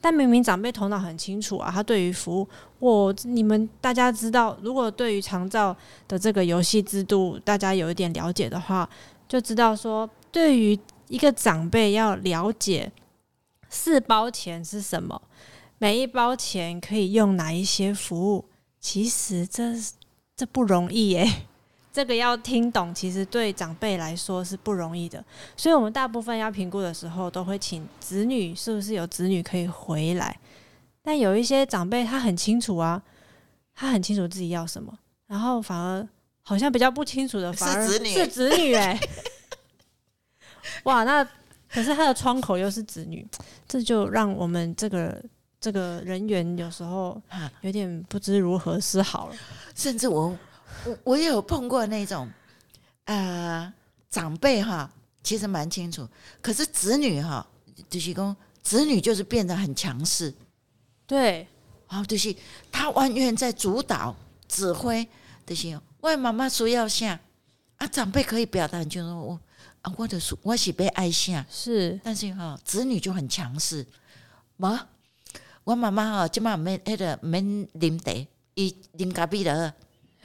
[0.06, 5.76] 但明明长辈头脑很清楚啊，他对于服务，我你们大家知道，如果对于长照
[6.08, 8.88] 的这个游戏制度，大家有一点了解的话，
[9.28, 12.92] 就知道说，对于一个长辈要了解
[13.68, 15.20] 四包钱是什么，
[15.80, 18.46] 每一包钱可以用哪一些服务，
[18.80, 19.74] 其实这
[20.36, 21.28] 这不容易耶。
[21.96, 25.24] 这个要听懂，其实对长辈来说是不容易的，
[25.56, 30.38] 所以我们大部分要评估的时候，都会请子女是不是有子女可以回来。
[31.02, 33.02] 但有一些长辈他很清楚啊，
[33.74, 34.94] 他很清楚自己要什么，
[35.28, 36.06] 然后反而
[36.42, 39.10] 好像比较不清楚的，反而是子女，是子女哎、欸，
[40.84, 41.24] 哇，那
[41.70, 43.26] 可是他的窗口又是子女，
[43.70, 45.24] 这就让我们这个
[45.62, 47.22] 这个人员有时候
[47.62, 49.36] 有点不知如何是好了，
[49.74, 50.38] 甚至我。
[50.86, 52.30] 我我也有碰过那种，
[53.06, 53.74] 呃，
[54.10, 54.90] 长辈哈，
[55.24, 56.08] 其实蛮清楚，
[56.42, 57.46] 可是子女哈，
[57.90, 60.34] 就是讲子女就是变得很强势，
[61.08, 61.48] 对，
[61.88, 62.36] 啊，就是
[62.72, 64.16] 他完全在主导
[64.48, 65.08] 指挥，
[65.46, 67.20] 就是我妈妈说要下
[67.78, 69.40] 啊，长辈可以表达，就是我
[69.82, 73.86] 啊，我的说我是被爱下，是，但是哈，子女就很强势，
[74.58, 74.88] 嘛，
[75.64, 77.44] 我妈妈哈，今晚没那个免
[77.80, 79.74] 啉茶，伊啉咖啡了。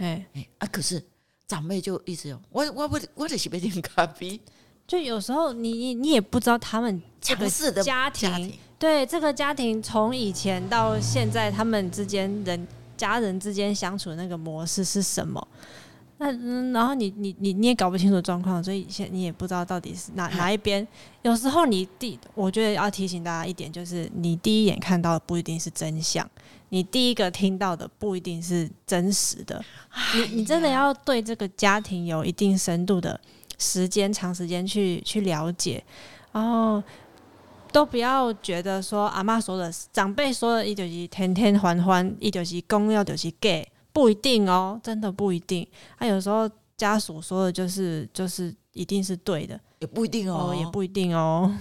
[0.01, 0.67] 哎哎啊！
[0.73, 1.03] 可是
[1.47, 4.41] 长辈就一直有我我不我得去杯点咖啡。
[4.87, 7.49] 就有时候你你你也不知道他们这个
[7.83, 15.47] 家庭，家庭对这个家庭从以前到现在，他们之间人家人之间相处的那个模式是什么？
[16.22, 16.30] 那
[16.70, 20.87] 然后你你你你也搞不清楚状况，所以现你也不知道到底是哪 哪一边。
[21.22, 26.28] 有时候你第，我觉得要提醒大家一点，就是你第一眼看到的不一定是真相，
[26.68, 29.64] 你第一个听到的不一定是真实的。
[30.14, 33.18] 你你真的要对这个家庭有一定深度的
[33.56, 35.83] 时间、长时间去去了解，
[36.33, 36.83] 然后
[37.72, 43.64] 都不要觉得说阿妈说的、长辈说的，一就是天天欢欢，一就是公要就是假。
[43.92, 45.66] 不一定哦，真的不一定。
[45.98, 51.53] 他、啊、有时候家属说的就是就是一定是对的，也不一定哦，哦也不一定哦，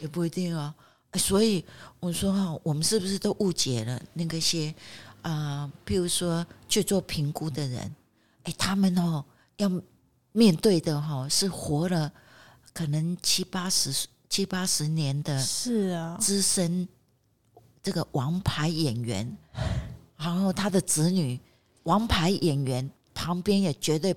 [0.00, 0.72] 也不一定哦。
[1.14, 1.64] 所以
[1.98, 4.74] 我说哈，我们是不是都误解了那个些
[5.22, 5.72] 啊、呃？
[5.86, 7.94] 譬如说去做评估的人，
[8.44, 9.24] 哎，他们哦
[9.58, 9.70] 要
[10.32, 12.10] 面对的哈是活了
[12.72, 16.88] 可能七八十七八十年的，是啊，资深
[17.82, 19.36] 这个王牌演员，
[20.16, 21.38] 然后他的子女。
[21.84, 24.14] 王牌演员旁边也绝对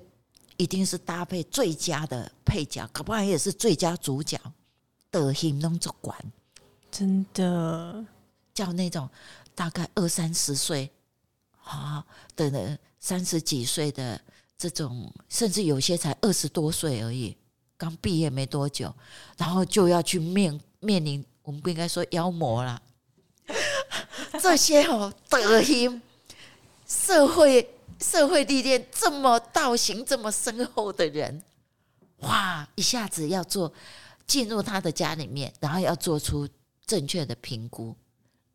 [0.56, 4.38] 一定是搭配最佳的配角，可不然也是最佳主角
[5.10, 6.16] 的行动主管，
[6.90, 8.04] 真的
[8.52, 9.08] 叫那种
[9.54, 10.90] 大概二三十岁
[11.64, 12.04] 啊
[12.36, 14.20] 的人，三十几岁的
[14.56, 17.36] 这种，甚至有些才二十多岁而已，
[17.76, 18.94] 刚毕业没多久，
[19.36, 22.80] 然后就要去面面临，我们不应该说妖魔啦，
[24.40, 26.00] 这些哦德行。
[26.94, 27.68] 社会
[28.00, 31.42] 社会历练这么道行这么深厚的人，
[32.18, 32.66] 哇！
[32.76, 33.72] 一下子要做
[34.26, 36.48] 进入他的家里面，然后要做出
[36.86, 37.94] 正确的评估，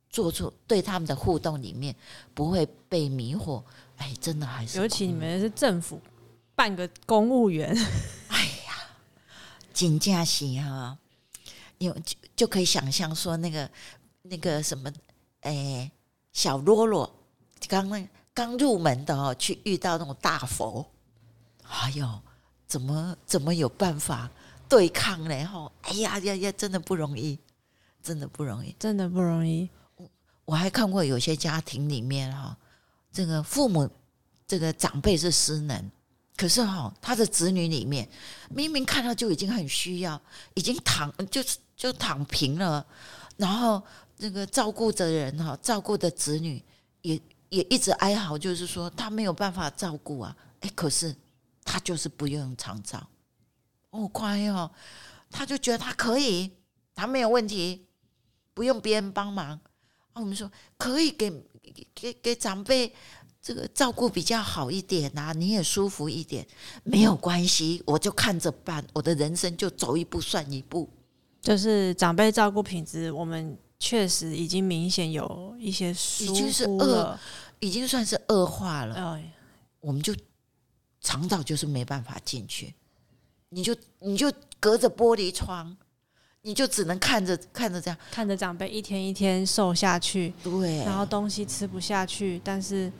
[0.09, 1.93] 做出对他们的互动里面
[2.33, 3.61] 不会被迷惑。
[3.97, 6.01] 哎，真的还是，尤其你们是政府
[6.55, 7.75] 半个公务员，
[8.29, 8.89] 哎呀，
[9.73, 10.97] 紧驾行哈，
[11.77, 13.69] 有就就可以想象说那个
[14.23, 14.91] 那个什么，
[15.41, 15.91] 哎，
[16.31, 17.13] 小啰啰
[17.67, 18.07] 刚那。
[18.39, 20.89] 刚入门的哦，去遇到那种大佛，
[21.67, 22.21] 哎呦，
[22.65, 24.31] 怎么怎么有办法
[24.69, 25.45] 对抗呢？
[25.45, 27.37] 哈，哎呀呀呀，真的不容易，
[28.01, 29.69] 真的不容易，真的不容易。
[29.97, 30.09] 我
[30.45, 32.57] 我还看过有些家庭里面哈，
[33.11, 33.89] 这个父母
[34.47, 35.91] 这个长辈是失能，
[36.37, 38.07] 可是哈，他的子女里面
[38.49, 40.21] 明明看到就已经很需要，
[40.53, 42.85] 已经躺就是就躺平了，
[43.35, 43.83] 然后
[44.15, 46.63] 那个照顾的人哈，照顾的子女
[47.01, 47.19] 也。
[47.49, 51.15] 也一直哀嚎，就是说他没有办法照顾啊，哎，可是
[51.63, 53.09] 他就是不用长照，
[53.89, 54.71] 哦，乖哦，
[55.29, 56.51] 他就觉得他可以，
[56.93, 57.87] 他没有问题，
[58.53, 59.59] 不用别人帮忙。
[60.13, 61.31] 啊，我们说可以给
[61.93, 62.93] 给给长辈
[63.41, 66.47] 这个照顾比较好一点啊，你也舒服一点，
[66.83, 70.89] 没有关系，我就看着办，我的人生就走一步算一步。
[71.41, 73.57] 就是长辈照顾品质，我们。
[73.79, 77.19] 确实已经明显有一些疏忽了，已经是恶，
[77.59, 78.93] 已经算是恶化了。
[78.95, 79.33] 哎，
[79.79, 80.13] 我们就
[81.01, 82.75] 肠道就是没办法进去，
[83.49, 85.75] 你就你就隔着玻璃窗，
[86.41, 92.91] 你就只能看着看着这样，看着长辈一天一天瘦下去，对，然后东西吃不下去，但是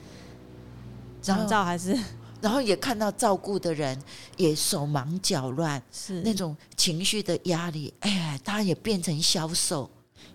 [1.20, 1.94] 长照还是，
[2.40, 4.02] 然后也看到照顾的人
[4.38, 6.22] 也手忙脚乱，是。
[6.22, 9.88] 那种情绪的压力，哎呀，他也变成消瘦。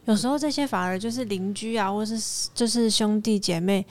[0.05, 3.85] 有时候这些反而就是邻居啊，或是就是兄弟姐妹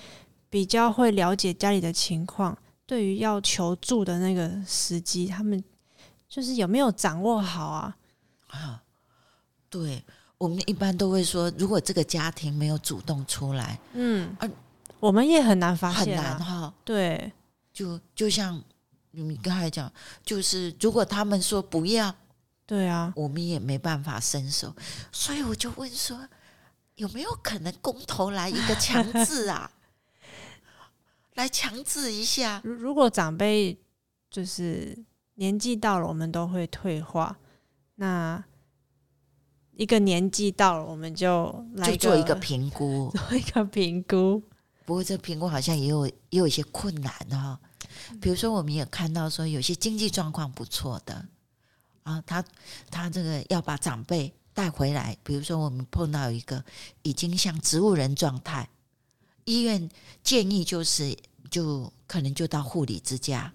[0.49, 5.63] 比较会了解家里的情况，对于要求助的那个时机，他们
[6.29, 7.97] 就是有没有掌握好啊？
[8.49, 8.83] 啊，
[9.69, 10.05] 对，
[10.39, 14.49] 我们一般都会说，如果这个家庭没有主动出来，嗯，啊，
[15.01, 16.73] 我们也很难发现，很难哈。
[16.85, 17.33] 对，
[17.73, 18.63] 就就像
[19.11, 19.93] 你刚才讲，
[20.25, 22.15] 就是如果他们说不要。
[22.67, 24.75] 对啊，我们也没办法伸手，
[25.13, 26.29] 所以我就问说，
[26.95, 29.71] 有没有可能公投来一个强制啊？
[31.35, 32.61] 来强制一下。
[32.65, 33.79] 如如果长辈
[34.31, 34.97] 就是
[35.35, 37.37] 年纪到了，我们都会退化。
[37.97, 38.43] 那
[39.73, 44.43] 一个年纪到了，我们就来就做一个评估， 做一个评估。
[44.87, 47.59] 不过这评估好像也有也有一些困难哈。
[48.21, 51.27] 比如说，我们也看到说，有些经济状况不错的。
[52.05, 52.43] 啊，他
[52.91, 56.65] 他这个要把长辈带回来，比如说我们碰到一个
[57.03, 58.69] 已经像植物人状态，
[59.45, 59.91] 医院
[60.23, 61.15] 建议就是
[61.51, 63.53] 就可能就到护理之家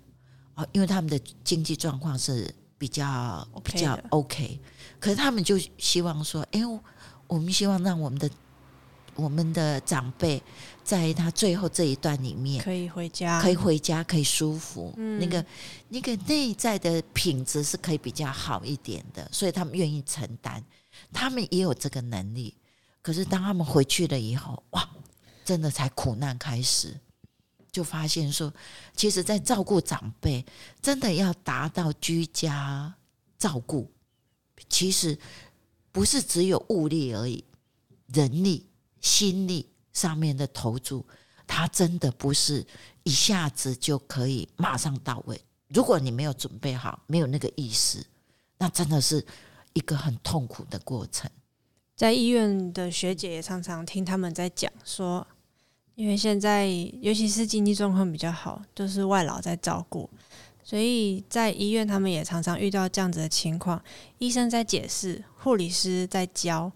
[0.53, 4.59] 啊，因为他们的经济状况是比较比较 OK，
[4.99, 6.61] 可是他们就希望说，哎，
[7.27, 8.29] 我们希望让我们的。
[9.15, 10.41] 我们的长辈
[10.89, 14.91] 在他最后这一段里面可以回家，可以回家，可以舒服。
[14.97, 15.45] 嗯、那个
[15.87, 20.63] 那个内在的品质是可以比较好一点的，所以他们愿意承担，
[21.13, 22.55] 他们也有这个能力。
[23.03, 24.89] 可是当他们回去了以后，哇，
[25.45, 26.99] 真的才苦难开始。
[27.71, 28.51] 就发现说，
[28.95, 30.43] 其实，在照顾长辈，
[30.81, 32.91] 真的要达到居家
[33.37, 33.91] 照顾，
[34.67, 35.15] 其实
[35.91, 37.45] 不是只有物力而已，
[38.07, 38.65] 人力、
[39.01, 39.69] 心力
[39.99, 41.05] 上面的投注，
[41.45, 42.65] 它真的不是
[43.03, 45.37] 一下子就可以马上到位。
[45.67, 48.05] 如果你没有准备好，没有那个意识，
[48.57, 49.25] 那真的是
[49.73, 51.29] 一个很痛苦的过程。
[51.97, 55.27] 在医院的学姐也常常听他们在讲说，
[55.95, 56.65] 因为现在
[57.01, 60.09] 尤其是经济状况比较好，都是外劳在照顾，
[60.63, 63.83] 所以在医院他们也常常遇到这样子的情况。
[64.17, 66.71] 医生在解释，护理师在教，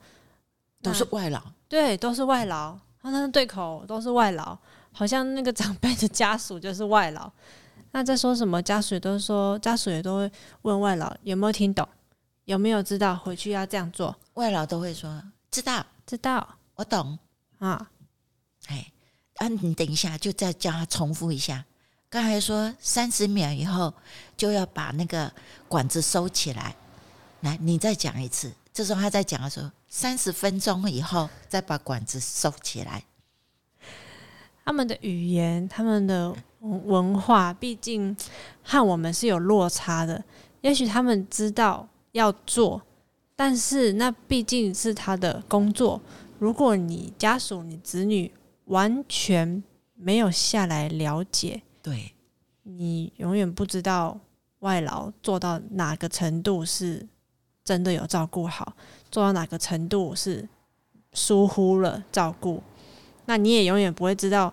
[0.81, 2.77] 都是外劳，对，都是外劳。
[3.03, 4.57] 他那对口都是外劳，
[4.91, 7.31] 好像那个长辈的家属就是外劳。
[7.91, 8.59] 那在说什么？
[8.63, 10.31] 家属都说，家属也都会
[10.63, 11.87] 问外劳有没有听懂。
[12.45, 14.13] 有没有知道回去要这样做？
[14.33, 17.17] 外劳都会说知道，知道，我懂
[17.59, 17.89] 啊。
[18.67, 18.91] 哎，
[19.35, 21.63] 啊，你等一下，就再叫他重复一下。
[22.09, 23.93] 刚才说三十秒以后
[24.35, 25.31] 就要把那个
[25.67, 26.75] 管子收起来。
[27.41, 28.51] 来，你再讲一次。
[28.73, 33.03] 这时候他在讲的时候，三十分钟以后再把管子收起来。
[34.65, 38.17] 他们的语言，他们的文化，毕竟
[38.63, 40.23] 和我们是有落差的。
[40.61, 41.87] 也许他们知道。
[42.13, 42.79] 要做，
[43.35, 45.99] 但是那毕竟是他的工作。
[46.37, 48.31] 如果你家属、你子女
[48.65, 49.63] 完全
[49.95, 52.13] 没有下来了解，对，
[52.61, 54.19] 你永远不知道
[54.59, 57.03] 外劳做到哪个程度是
[57.63, 58.75] 真的有照顾好，
[59.13, 60.49] 做到哪个程度是
[61.11, 62.63] 疏忽了照顾。
[63.25, 64.51] 那你也永远不会知道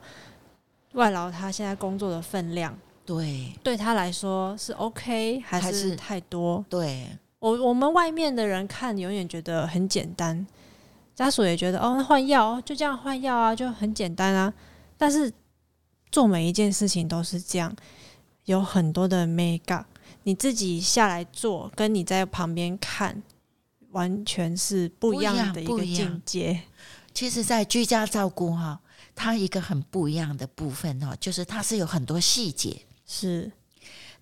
[0.92, 6.62] 外劳他现在工作的分量，对，对他来说是 OK 还是太多？
[6.68, 7.08] 对。
[7.38, 10.46] 我我们外面的人看，永远觉得很简单，
[11.14, 14.52] 家属也觉得哦，那换药就这样换药啊，就很简单啊。
[14.98, 15.32] 但是
[16.12, 17.74] 做每一件事情都是这样，
[18.44, 19.86] 有很多的 make up，
[20.24, 23.22] 你自己下来做，跟你在旁边看，
[23.90, 26.62] 完全是不一样的一个境界。
[27.14, 28.80] 其实，在居家照顾哈，
[29.14, 33.50] 它一个很不一样的部分哦，就是它是有很多细节是。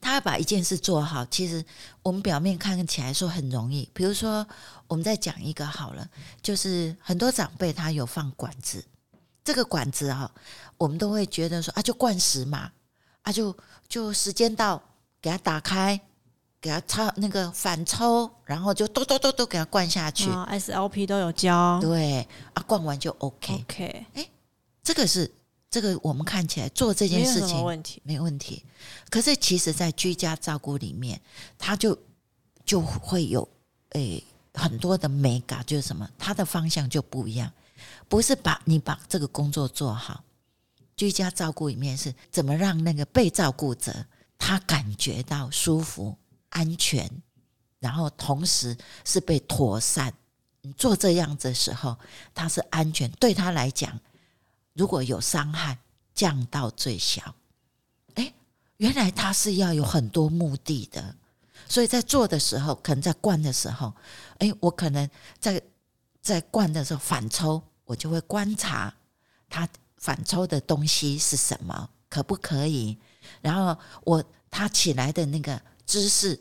[0.01, 1.65] 他要把一件事做好，其实
[2.05, 3.91] 我们表面看起来说很容易。
[3.93, 4.47] 比如说，
[4.87, 6.09] 我们再讲一个好了，
[6.41, 8.85] 就是很多长辈他有放管子，
[9.43, 10.31] 这个管子哦，
[10.77, 12.71] 我们都会觉得说啊，就灌食嘛，
[13.23, 13.57] 啊就
[13.89, 14.81] 就时间到，
[15.21, 16.01] 给他打开，
[16.61, 20.29] 给他抽那个反抽，然后就嘟嘟嘟嘟给他灌下去。
[20.31, 23.55] 哦，SLP 都有教，对啊，灌完就 OK。
[23.55, 24.29] OK，哎，
[24.83, 25.31] 这个是。
[25.71, 28.65] 这个我们看起来做这件事情没问题，没问题。
[29.11, 31.21] 可是其实，在居家照顾里面，
[31.59, 31.95] 他就
[32.65, 33.47] 就会有
[33.91, 37.53] 诶很多的美感，就是什么，他的方向就不一样。
[38.09, 40.25] 不是把你把这个工作做好，
[40.97, 43.95] 居家照顾里面是怎么让那个被照顾者
[44.39, 46.17] 他感觉到舒服、
[46.51, 47.11] 安全，
[47.79, 50.13] 然后同时是被妥善。
[50.63, 51.97] 你做这样子的时候，
[52.35, 53.99] 他是安全，对他来讲。
[54.75, 55.79] 如果有伤害，
[56.15, 57.35] 降到最小。
[58.15, 58.33] 哎，
[58.79, 61.15] 原来他是要有很多目的的，
[61.69, 63.95] 所以在做的时候，可能在灌的时候，
[64.39, 65.09] 哎，我可能
[65.39, 65.63] 在
[66.21, 68.93] 在灌的时候反抽，我就会观察
[69.49, 72.99] 他反抽的东西是什么，可不可以？
[73.41, 76.39] 然后我他起来的那个姿势，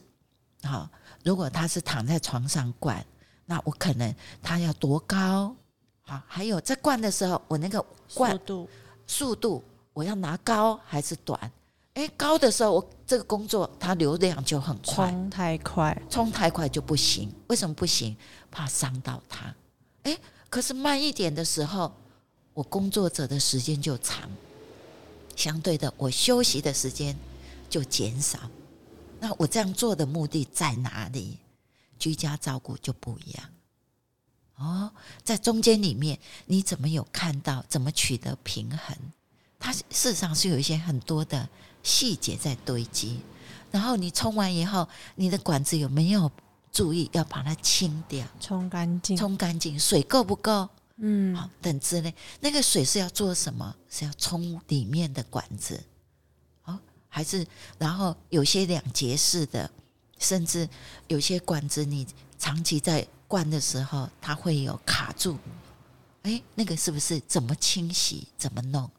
[0.62, 0.90] 好，
[1.24, 3.04] 如果他是躺在床上灌，
[3.46, 5.56] 那我可能他要多高？
[6.02, 7.84] 好，还有在灌的时候，我那个
[8.14, 8.70] 灌速度，
[9.08, 11.40] 速度我要拿高还是短？
[11.94, 17.34] 诶，高的时候我这个工作它流量就很快，冲太快，冲太快就不行。
[17.48, 18.16] 为什么不行？
[18.52, 19.56] 怕伤到他。
[20.04, 21.90] 诶，可是慢一点的时候，
[22.54, 24.30] 我工作者的时间就长，
[25.38, 27.18] 相对的我休息的时间
[27.70, 28.38] 就减少。
[29.28, 31.38] 那我这样做的目的在哪里？
[32.00, 33.50] 居家照顾就不一样。
[34.56, 38.98] 哦，在中间里面，你怎么有看到怎么取得平衡？
[39.60, 41.50] 它事实上是有一些很多的
[41.84, 43.20] 细节在堆积。
[43.70, 46.32] 然后你冲完以后，你的管子有没有
[46.72, 49.18] 注意要把它清掉、冲干净？
[49.18, 50.70] 冲干净，水够不够？
[50.96, 52.16] 嗯，好，等之类。
[52.40, 53.76] 那个水是要做什么？
[53.90, 55.84] 是要冲里面的管子？
[57.18, 57.46] 哦，还是
[57.80, 59.70] 然后有些两节式的，
[60.20, 60.70] 甚至
[61.08, 62.06] 有些管子你
[62.38, 63.08] 长期在。
[63.30, 65.38] 灌的时候，它会有卡住，
[66.24, 68.90] 哎，那个是不是怎么清洗、怎么弄？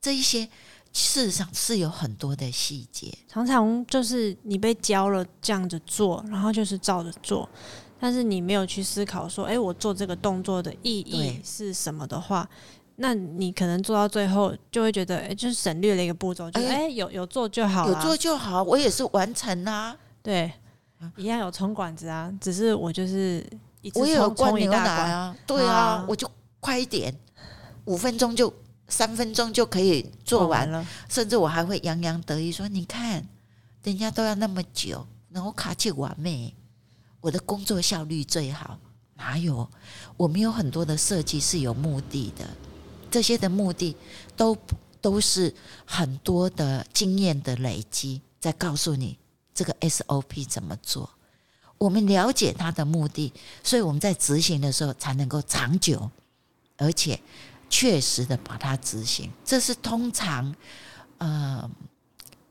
[0.00, 0.46] 这一些
[0.94, 3.12] 事实上是有很多的细节。
[3.28, 7.46] 常常就是你被教了这样子做，然后就是照着做，
[8.00, 12.48] 但是你没有去思考说，哎，我做这个动作的意义是什么的话，
[13.02, 20.52] 那你可能做到最后就会觉得，哎，就是省略了一个步骤，就哎有有做就好，有做就好，我也是完成啊，对，
[21.16, 23.42] 一样有冲管子啊，只是我就是
[23.80, 26.30] 一我也有灌牛奶啊，对啊，我就
[26.60, 27.14] 快一点，
[27.86, 28.52] 五分钟就
[28.86, 33.26] 三分钟就可以做完了，甚至我还会洋洋得意说，你看
[33.82, 36.54] 人家都要那么久，然后卡起完美，
[37.22, 38.78] 我的工作效率最好，
[39.14, 39.66] 哪有？
[40.18, 42.44] 我们有很多的设计是有目的的。
[43.10, 43.96] 这些的目的
[44.36, 44.56] 都
[45.00, 45.52] 都是
[45.84, 49.18] 很多的经验的累积，在告诉你
[49.52, 51.10] 这个 SOP 怎么做。
[51.78, 53.32] 我们了解它的目的，
[53.64, 56.10] 所以我们在执行的时候才能够长久，
[56.76, 57.18] 而且
[57.68, 59.30] 确实的把它执行。
[59.44, 60.54] 这是通常，
[61.18, 61.70] 呃，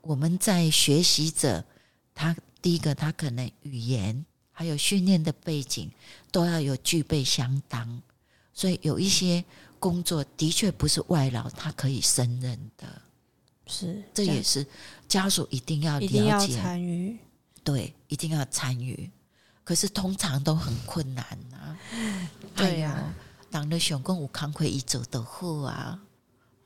[0.00, 1.64] 我们在学习者，
[2.14, 5.88] 他第一个他可能语言还有训练的背景
[6.32, 8.02] 都要有具备相当，
[8.52, 9.44] 所以有一些。
[9.80, 12.86] 工作的确不是外劳他可以胜任的，
[13.66, 14.64] 是这也是
[15.08, 17.18] 家属一定要了解参与，
[17.64, 19.10] 对，一定要参与。
[19.64, 21.78] 可是通常都很困难呐、啊，
[22.56, 23.14] 对呀、啊，
[23.50, 26.00] 当了想讲有工课伊做得好啊，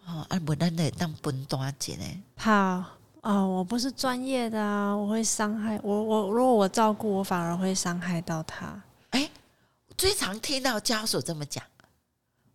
[0.05, 2.23] 啊，啊不然得当分担一下呢。
[2.35, 2.91] 怕啊、
[3.23, 6.03] 哦，我不是专业的啊，我会伤害我。
[6.03, 8.83] 我如果我照顾，我反而会伤害到他。
[9.11, 9.31] 哎，
[9.97, 11.63] 最常听到家属这么讲。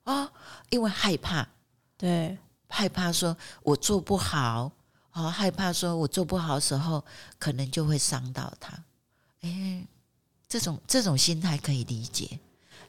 [0.09, 0.31] 啊、哦，
[0.71, 1.47] 因为害怕，
[1.95, 2.35] 对，
[2.67, 4.71] 害怕说我做不好，
[5.11, 7.05] 啊、哦，害怕说我做不好的时候，
[7.37, 8.73] 可能就会伤到他。
[9.41, 9.85] 哎，
[10.47, 12.39] 这种这种心态可以理解，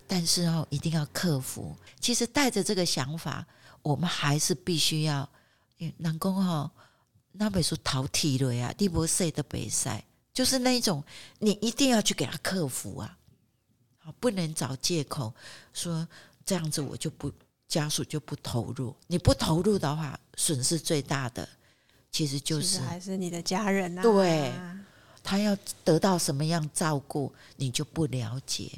[0.06, 1.76] 但是哦，一定要克服。
[2.00, 3.46] 其实带着这个想法，
[3.82, 5.28] 我们还是必须要，
[5.98, 6.70] 南宫哈，
[7.32, 10.02] 那本书淘替了呀，地博赛的比赛，
[10.32, 11.04] 就是那一种，
[11.38, 13.18] 你一定要去给他克服啊，
[14.18, 15.34] 不能找借口
[15.74, 16.08] 说。
[16.44, 17.30] 这样子我就不
[17.68, 21.48] 家属就不投入，你不投入的话，损失最大的
[22.10, 24.02] 其实就是实还是你的家人啊。
[24.02, 24.52] 对，
[25.22, 28.72] 他要得到什么样照顾，你就不了解。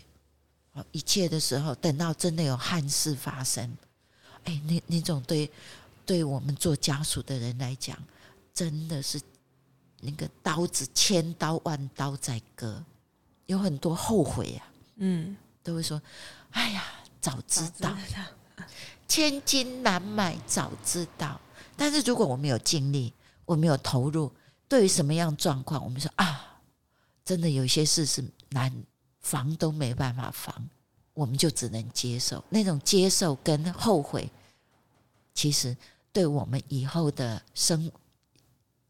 [0.91, 3.75] 一切的时候，等到真的有憾事发生，
[4.45, 5.51] 哎，那那种对
[6.05, 7.97] 对我们做家属的人来讲，
[8.53, 9.19] 真的是
[10.01, 12.85] 那个刀子千刀万刀在割，
[13.47, 14.73] 有很多后悔啊。
[14.97, 16.03] 嗯，都会说，
[16.51, 16.85] 哎呀。
[17.23, 17.97] 早知道，
[19.07, 21.41] 千金难买早知道。
[21.77, 23.15] 但是如果我们有尽力，
[23.47, 24.31] 我们有投入，
[24.69, 26.61] 对于什么样状况，我们说啊，
[27.25, 28.85] 真的有些事是难
[29.21, 30.69] 防都没办法防，
[31.15, 32.43] 我们就只能接受。
[32.49, 34.29] 那种接受跟后悔，
[35.33, 35.77] 其实
[36.13, 37.91] 对我们以后的生，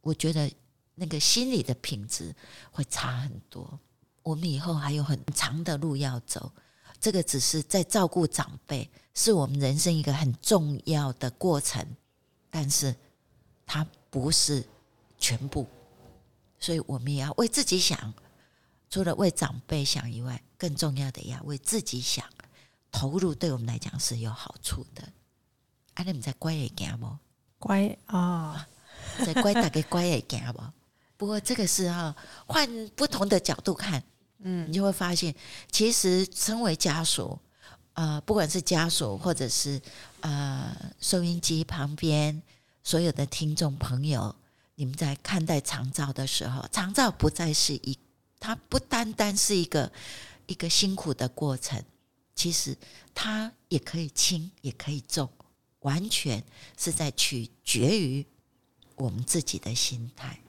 [0.00, 0.50] 我觉得
[0.94, 2.34] 那个心理的品质
[2.70, 3.78] 会差很多。
[4.22, 6.50] 我们以后还有很长的路要走。
[7.02, 11.84] 这个只是在照顾长辈，是我们人生一个很重要的过程，
[12.48, 12.94] 但是
[13.66, 14.64] 它不是
[15.18, 15.66] 全部，
[16.60, 18.14] 所以我们也要为自己想，
[18.88, 22.24] 除了为长辈想以外，更重要的也要为自己想，
[22.92, 25.02] 投入对我们来讲是有好处的。
[25.94, 27.18] 啊，你们在乖一点不？
[27.58, 28.68] 乖啊，
[29.26, 30.62] 在乖大概乖一点不？
[31.16, 32.14] 不过这个是哈，
[32.46, 34.04] 换不同的角度看。
[34.42, 35.34] 嗯，你就会发现，
[35.70, 37.38] 其实身为家属，
[37.94, 39.80] 呃，不管是家属或者是
[40.20, 42.42] 呃收音机旁边
[42.82, 44.34] 所有的听众朋友，
[44.74, 47.96] 你们在看待长照的时候，长照不再是一，
[48.40, 49.92] 它不单单是一个
[50.46, 51.82] 一个辛苦的过程，
[52.34, 52.76] 其实
[53.14, 55.30] 它也可以轻，也可以重，
[55.80, 56.42] 完全
[56.76, 58.26] 是在取决于
[58.96, 60.40] 我们自己的心态。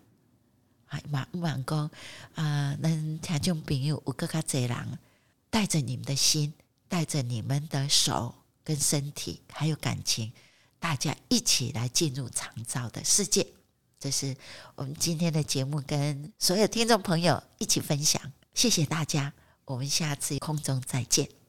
[1.10, 1.90] 马满讲
[2.36, 5.00] 啊，能听众朋友有更加多人
[5.50, 6.54] 带着你们的心，
[6.88, 10.32] 带着你们的手跟身体，还有感情，
[10.80, 13.48] 大家一起来进入长照的世界。
[14.00, 14.36] 这是
[14.76, 18.22] 我们今天的节目，跟所有听众朋友一起分享。
[18.54, 19.34] 谢谢大家，
[19.66, 21.43] 我们下次空中再见。